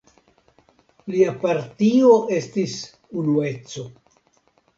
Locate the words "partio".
1.43-2.15